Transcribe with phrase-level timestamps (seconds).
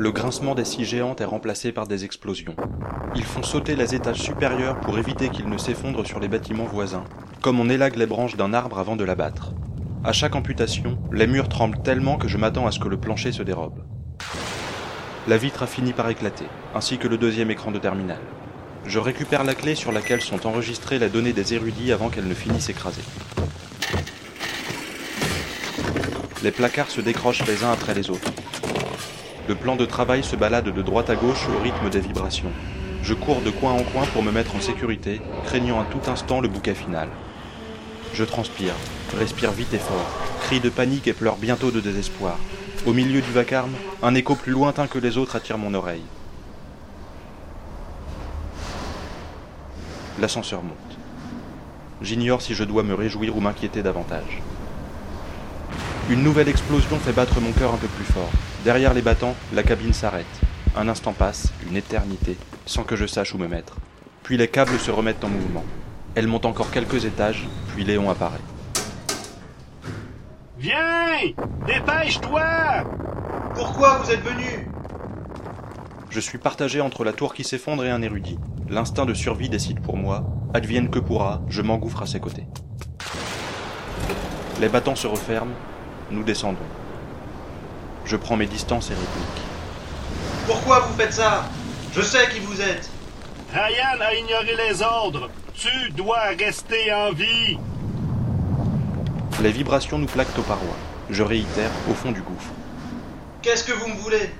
[0.00, 2.54] Le grincement des scies géantes est remplacé par des explosions.
[3.16, 7.02] Ils font sauter les étages supérieurs pour éviter qu'ils ne s'effondrent sur les bâtiments voisins,
[7.42, 9.54] comme on élague les branches d'un arbre avant de l'abattre.
[10.04, 13.32] À chaque amputation, les murs tremblent tellement que je m'attends à ce que le plancher
[13.32, 13.82] se dérobe.
[15.26, 18.20] La vitre a fini par éclater, ainsi que le deuxième écran de terminal.
[18.86, 22.34] Je récupère la clé sur laquelle sont enregistrées les données des érudits avant qu'elles ne
[22.34, 23.02] finissent écrasées.
[26.44, 28.30] Les placards se décrochent les uns après les autres.
[29.48, 32.50] Le plan de travail se balade de droite à gauche au rythme des vibrations.
[33.02, 36.42] Je cours de coin en coin pour me mettre en sécurité, craignant à tout instant
[36.42, 37.08] le bouquet final.
[38.12, 38.74] Je transpire,
[39.16, 40.10] respire vite et fort,
[40.42, 42.36] crie de panique et pleure bientôt de désespoir.
[42.84, 43.72] Au milieu du vacarme,
[44.02, 46.04] un écho plus lointain que les autres attire mon oreille.
[50.20, 50.98] L'ascenseur monte.
[52.02, 54.42] J'ignore si je dois me réjouir ou m'inquiéter davantage.
[56.10, 58.30] Une nouvelle explosion fait battre mon cœur un peu plus fort.
[58.64, 60.24] Derrière les battants, la cabine s'arrête.
[60.74, 63.76] Un instant passe, une éternité, sans que je sache où me mettre.
[64.22, 65.64] Puis les câbles se remettent en mouvement.
[66.14, 68.40] Elle monte encore quelques étages, puis Léon apparaît.
[70.58, 71.34] Viens
[71.66, 72.42] Dépêche-toi
[73.54, 74.66] Pourquoi vous êtes venu?
[76.08, 78.38] Je suis partagé entre la tour qui s'effondre et un érudit.
[78.70, 80.24] L'instinct de survie décide pour moi.
[80.54, 82.46] Advienne que pourra, je m'engouffre à ses côtés.
[84.58, 85.54] Les battants se referment,
[86.10, 86.58] nous descendons.
[88.04, 89.42] Je prends mes distances et réplique.
[90.46, 91.44] Pourquoi vous faites ça?
[91.94, 92.88] Je sais qui vous êtes.
[93.52, 95.30] Ryan a ignoré les ordres.
[95.54, 97.58] Tu dois rester en vie.
[99.42, 100.76] Les vibrations nous plaquent aux parois.
[101.10, 102.50] Je réitère, au fond du gouffre.
[103.42, 104.30] Qu'est-ce que vous me voulez?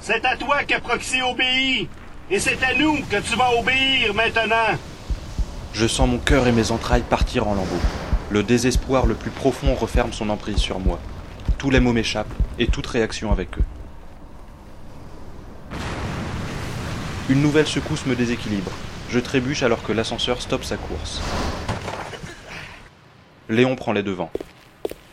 [0.00, 1.88] C'est à toi que Proxy obéit.
[2.30, 4.76] Et c'est à nous que tu vas obéir maintenant.
[5.72, 7.80] Je sens mon cœur et mes entrailles partir en lambeaux.
[8.30, 10.98] Le désespoir le plus profond referme son emprise sur moi.
[11.58, 12.26] Tous les mots m'échappent
[12.58, 13.64] et toute réaction avec eux.
[17.28, 18.72] Une nouvelle secousse me déséquilibre.
[19.10, 21.20] Je trébuche alors que l'ascenseur stoppe sa course.
[23.48, 24.30] Léon prend les devants.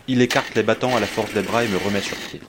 [0.07, 2.41] Il écarte les battants à la force des bras et me remet sur pied.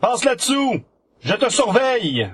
[0.00, 0.80] Passe là-dessous.
[1.20, 2.30] Je te surveille.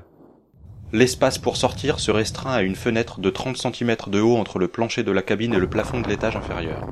[0.94, 4.68] L'espace pour sortir se restreint à une fenêtre de 30 cm de haut entre le
[4.68, 6.86] plancher de la cabine et le plafond de l'étage inférieur.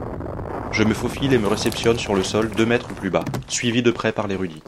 [0.72, 3.92] Je me faufile et me réceptionne sur le sol deux mètres plus bas, suivi de
[3.92, 4.64] près par l'érudit.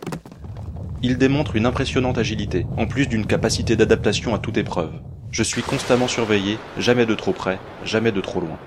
[1.02, 4.92] Il démontre une impressionnante agilité, en plus d'une capacité d'adaptation à toute épreuve.
[5.32, 8.58] Je suis constamment surveillé, jamais de trop près, jamais de trop loin.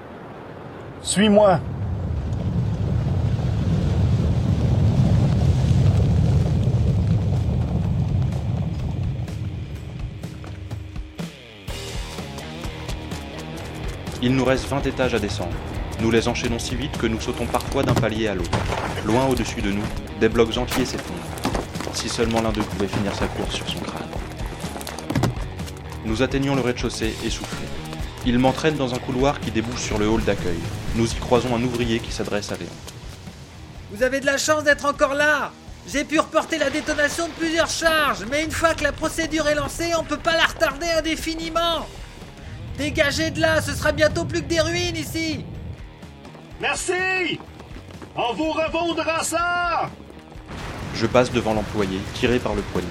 [1.02, 1.62] Suis-moi.
[14.24, 15.54] Il nous reste 20 étages à descendre.
[16.02, 18.58] Nous les enchaînons si vite que nous sautons parfois d'un palier à l'autre.
[19.06, 19.84] Loin au-dessus de nous,
[20.20, 21.20] des blocs entiers s'effondrent.
[21.94, 24.02] Si seulement l'un d'eux pouvait finir sa course sur son crâne.
[26.04, 27.68] Nous atteignons le rez-de-chaussée, essoufflés.
[28.26, 30.60] Il m'entraîne dans un couloir qui débouche sur le hall d'accueil.
[30.96, 32.70] Nous y croisons un ouvrier qui s'adresse à Léon.
[33.92, 35.52] Vous avez de la chance d'être encore là
[35.88, 39.56] J'ai pu reporter la détonation de plusieurs charges, mais une fois que la procédure est
[39.56, 41.86] lancée, on peut pas la retarder indéfiniment
[42.78, 45.44] Dégagez de là, ce sera bientôt plus que des ruines ici
[46.62, 47.40] Merci.
[48.16, 49.90] On vous revaudra ça.
[50.96, 52.88] Je passe devant l'employé, tiré par le poignet.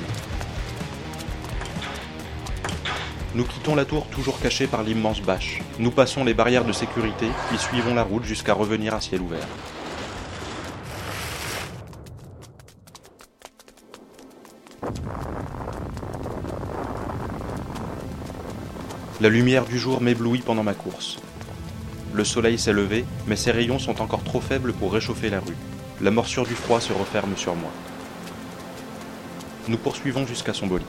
[3.35, 5.61] Nous quittons la tour toujours cachée par l'immense bâche.
[5.79, 9.47] Nous passons les barrières de sécurité, puis suivons la route jusqu'à revenir à ciel ouvert.
[19.19, 21.17] La lumière du jour m'éblouit pendant ma course.
[22.13, 25.57] Le soleil s'est levé, mais ses rayons sont encore trop faibles pour réchauffer la rue.
[26.03, 27.71] La morsure du froid se referme sur moi.
[29.69, 30.87] Nous poursuivons jusqu'à son bolide.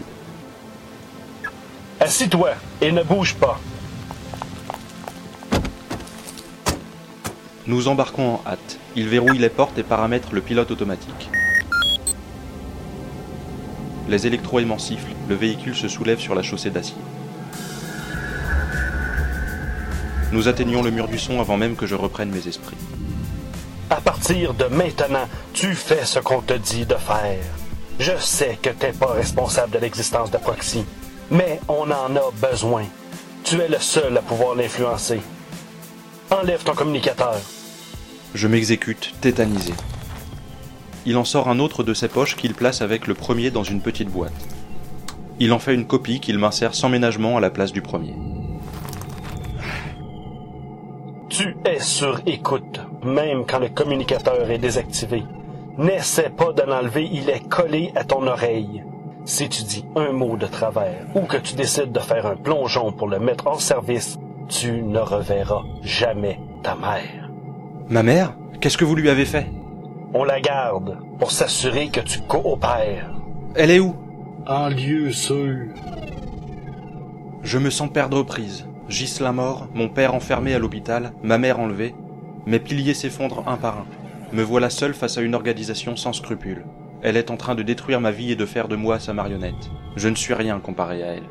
[2.02, 3.62] Assis-toi et ne bouge pas.
[7.66, 8.78] Nous embarquons en hâte.
[8.98, 11.30] Il verrouille les portes et paramètre le pilote automatique.
[14.10, 16.98] Les électroaimants sifflent, le véhicule se soulève sur la chaussée d'acier.
[20.32, 22.76] Nous atteignons le mur du son avant même que je reprenne mes esprits.
[23.90, 27.44] À partir de maintenant, tu fais ce qu'on te dit de faire.
[28.00, 30.84] Je sais que t'es pas responsable de l'existence de Proxy,
[31.32, 32.84] mais on en a besoin.
[33.44, 35.22] Tu es le seul à pouvoir l'influencer.
[36.30, 37.40] Enlève ton communicateur.
[38.36, 39.74] Je m'exécute, tétanisé.
[41.06, 43.82] Il en sort un autre de ses poches qu'il place avec le premier dans une
[43.82, 44.34] petite boîte.
[45.40, 48.14] Il en fait une copie qu'il m'insère sans ménagement à la place du premier.
[51.38, 55.24] Tu es sur écoute, même quand le communicateur est désactivé.
[55.78, 58.84] N'essaie pas de l'enlever, il est collé à ton oreille.
[59.24, 62.92] Si tu dis un mot de travers ou que tu décides de faire un plongeon
[62.92, 64.18] pour le mettre hors service,
[64.50, 67.30] tu ne reverras jamais ta mère.
[67.88, 69.46] Ma mère Qu'est-ce que vous lui avez fait?
[70.16, 73.12] On la garde pour s'assurer que tu coopères.
[73.54, 73.96] Elle est où?
[74.48, 75.68] En lieu sûr.
[77.44, 78.68] Je me sens perdre prise.
[78.90, 81.94] Ghislain mort, mon père enfermé à l'hôpital, ma mère enlevée.
[82.46, 83.86] Mes piliers s'effondrent un par un.
[84.32, 86.66] Me voilà seul face à une organisation sans scrupules.
[87.02, 89.70] Elle est en train de détruire ma vie et de faire de moi sa marionnette.
[89.98, 91.28] Je ne suis rien comparé à elle.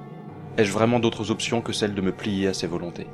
[0.59, 3.07] Ai-je vraiment d'autres options que celle de me plier à ses volontés?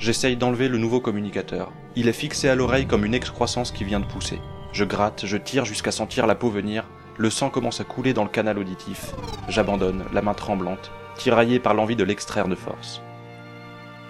[0.00, 1.72] J'essaye d'enlever le nouveau communicateur.
[1.94, 4.40] Il est fixé à l'oreille comme une excroissance qui vient de pousser.
[4.72, 8.24] Je gratte, je tire jusqu'à sentir la peau venir, le sang commence à couler dans
[8.24, 9.14] le canal auditif.
[9.48, 13.00] J'abandonne, la main tremblante, tiraillé par l'envie de l'extraire de force.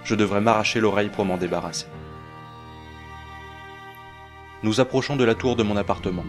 [0.03, 1.87] Je devrais m'arracher l'oreille pour m'en débarrasser.
[4.63, 6.25] Nous approchons de la tour de mon appartement.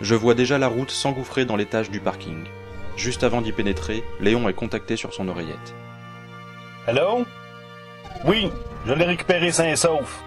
[0.00, 2.44] Je vois déjà la route s'engouffrer dans l'étage du parking.
[2.96, 5.74] Juste avant d'y pénétrer, Léon est contacté sur son oreillette.
[6.86, 7.24] Allô?
[8.24, 8.50] Oui,
[8.86, 10.22] je l'ai récupéré sain et sauf.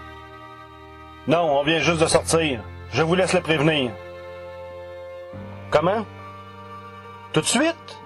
[1.28, 2.60] Non, on vient juste de sortir.
[2.92, 3.90] Je vous laisse le prévenir.
[5.70, 6.06] Comment?
[7.32, 7.98] Tout de suite?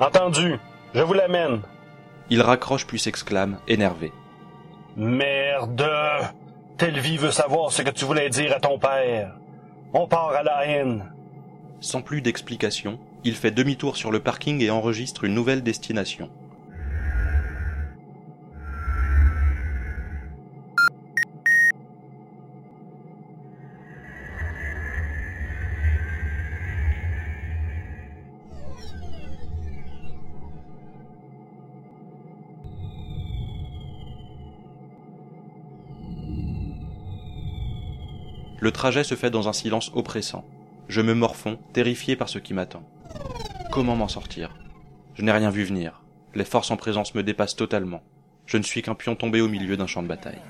[0.00, 0.56] Entendu.
[0.94, 1.62] Je vous l'amène.
[2.28, 4.12] Il raccroche puis s'exclame, énervé.
[4.96, 5.88] Merde!
[6.76, 9.32] Telvi veut savoir ce que tu voulais dire à ton père.
[9.94, 11.12] On part à la haine.
[11.80, 16.28] Sans plus d'explication, il fait demi-tour sur le parking et enregistre une nouvelle destination.
[38.58, 40.44] Le trajet se fait dans un silence oppressant.
[40.88, 42.82] Je me morfonds, terrifié par ce qui m'attend.
[43.70, 44.56] Comment m'en sortir?
[45.14, 46.02] Je n'ai rien vu venir.
[46.34, 48.02] Les forces en présence me dépassent totalement.
[48.46, 50.40] Je ne suis qu'un pion tombé au milieu d'un champ de bataille.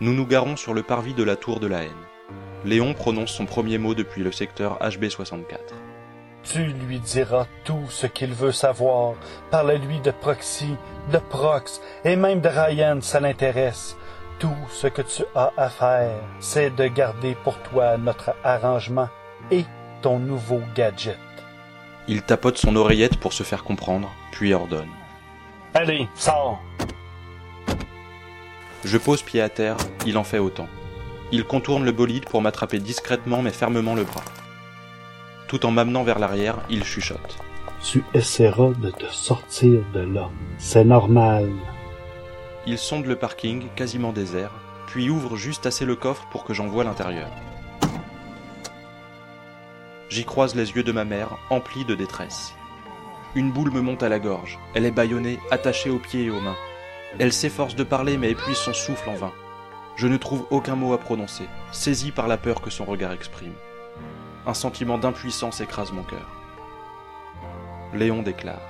[0.00, 2.15] Nous nous garons sur le parvis de la tour de la haine.
[2.64, 5.58] Léon prononce son premier mot depuis le secteur HB64.
[6.42, 9.14] Tu lui diras tout ce qu'il veut savoir.
[9.50, 10.76] Parle-lui de Proxy,
[11.12, 13.96] de Prox et même de Ryan, ça l'intéresse.
[14.38, 19.08] Tout ce que tu as à faire, c'est de garder pour toi notre arrangement
[19.50, 19.64] et
[20.02, 21.18] ton nouveau gadget.
[22.06, 24.90] Il tapote son oreillette pour se faire comprendre, puis ordonne.
[25.74, 26.62] Allez, sors.
[28.84, 29.76] Je pose pied à terre,
[30.06, 30.68] il en fait autant.
[31.32, 34.24] Il contourne le bolide pour m'attraper discrètement mais fermement le bras.
[35.48, 37.38] Tout en m'amenant vers l'arrière, il chuchote.
[37.82, 40.30] Tu essaieras de te sortir de là.
[40.58, 41.50] C'est normal.
[42.66, 44.50] Il sonde le parking, quasiment désert,
[44.86, 47.28] puis ouvre juste assez le coffre pour que j'en voie l'intérieur.
[50.08, 52.54] J'y croise les yeux de ma mère, emplis de détresse.
[53.34, 54.58] Une boule me monte à la gorge.
[54.74, 56.56] Elle est bâillonnée, attachée aux pieds et aux mains.
[57.18, 59.32] Elle s'efforce de parler mais épuise son souffle en vain.
[59.96, 63.54] Je ne trouve aucun mot à prononcer, saisi par la peur que son regard exprime.
[64.46, 66.28] Un sentiment d'impuissance écrase mon cœur.
[67.94, 68.60] Léon déclare.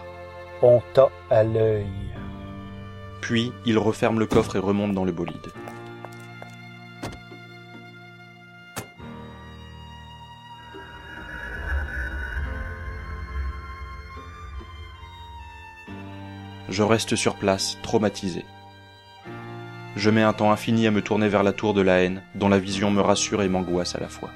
[0.63, 1.91] On t'a à l'œil.
[3.21, 5.35] Puis il referme le coffre et remonte dans le bolide.
[16.69, 18.45] Je reste sur place, traumatisé.
[19.97, 22.51] Je mets un temps infini à me tourner vers la tour de la haine, dont
[22.51, 24.31] la vision me rassure et m'angoisse à la fois.